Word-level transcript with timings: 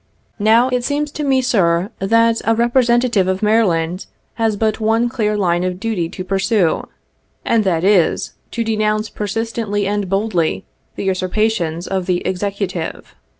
Now, 0.39 0.67
it 0.69 0.83
seems 0.83 1.11
to 1.11 1.23
me, 1.23 1.43
sir, 1.43 1.91
that 1.99 2.41
a 2.43 2.55
Representative 2.55 3.27
of 3.27 3.43
Mary 3.43 3.61
land 3.63 4.07
has 4.33 4.55
but 4.57 4.79
one 4.79 5.09
clear 5.09 5.37
line 5.37 5.63
of 5.63 5.79
duty 5.79 6.09
to 6.09 6.23
pursue, 6.23 6.87
and 7.45 7.63
that 7.65 7.83
is, 7.83 8.33
to 8.49 8.63
denounce 8.63 9.11
Tl 9.11 9.13
persistently 9.13 9.85
and 9.85 10.09
boldly 10.09 10.65
the 10.95 11.03
usurpations 11.03 11.85
of 11.85 12.07
the 12.07 12.25
Executive. 12.25 13.13